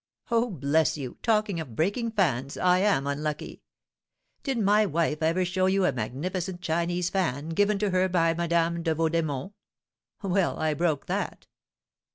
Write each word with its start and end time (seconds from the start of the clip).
"Oh, 0.31 0.49
bless 0.49 0.97
you! 0.97 1.19
talking 1.21 1.59
of 1.59 1.75
breaking 1.75 2.13
fans, 2.13 2.57
I 2.57 2.79
am 2.79 3.05
unlucky. 3.05 3.61
Did 4.41 4.57
my 4.57 4.83
wife 4.83 5.21
ever 5.21 5.45
show 5.45 5.67
you 5.67 5.85
a 5.85 5.91
magnificent 5.91 6.59
Chinese 6.59 7.11
fan, 7.11 7.49
given 7.49 7.77
to 7.77 7.91
her 7.91 8.09
by 8.09 8.33
Madame 8.33 8.81
de 8.81 8.95
Vaudémont? 8.95 9.53
Well, 10.23 10.57
I 10.57 10.73
broke 10.73 11.05
that!" 11.05 11.45